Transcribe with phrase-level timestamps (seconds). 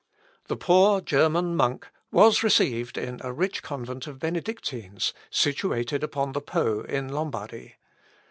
[0.47, 6.41] The poor German monk was received in a rich convent of Benedictines, situated upon the
[6.41, 7.75] Pô in Lombardy.